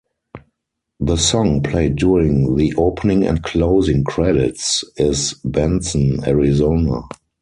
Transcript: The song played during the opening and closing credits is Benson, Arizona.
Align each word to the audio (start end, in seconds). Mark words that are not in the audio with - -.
The 0.99 1.15
song 1.15 1.61
played 1.61 1.95
during 1.95 2.55
the 2.55 2.73
opening 2.75 3.23
and 3.27 3.43
closing 3.43 4.03
credits 4.03 4.83
is 4.97 5.35
Benson, 5.45 6.23
Arizona. 6.27 7.01